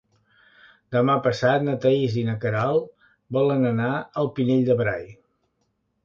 Demà 0.93 1.17
passat 1.25 1.65
na 1.65 1.75
Thaís 1.83 2.15
i 2.21 2.23
na 2.29 2.33
Queralt 2.45 2.87
volen 3.37 3.67
anar 3.73 3.91
al 4.23 4.31
Pinell 4.39 4.63
de 4.71 4.79
Brai. 4.81 5.05